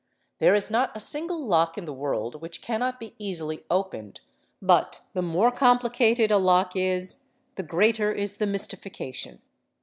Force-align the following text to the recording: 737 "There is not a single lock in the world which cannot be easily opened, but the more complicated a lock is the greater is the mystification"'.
737 0.39 0.47
"There 0.47 0.57
is 0.57 0.71
not 0.89 0.97
a 0.97 0.99
single 0.99 1.45
lock 1.45 1.77
in 1.77 1.85
the 1.85 1.93
world 1.93 2.41
which 2.41 2.63
cannot 2.63 2.99
be 2.99 3.13
easily 3.19 3.65
opened, 3.69 4.21
but 4.59 5.01
the 5.13 5.21
more 5.21 5.51
complicated 5.51 6.31
a 6.31 6.39
lock 6.39 6.75
is 6.75 7.25
the 7.53 7.61
greater 7.61 8.11
is 8.11 8.37
the 8.37 8.47
mystification"'. 8.47 9.43